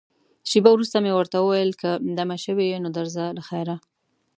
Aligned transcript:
شېبه 0.49 0.69
وروسته 0.73 0.97
مې 1.03 1.11
ورته 1.15 1.37
وویل، 1.39 1.71
که 1.81 1.89
دمه 2.17 2.37
شوې 2.45 2.65
یې، 2.71 2.77
نو 2.83 2.89
درځه 2.97 3.23
له 3.37 3.41
خیره. 3.47 3.75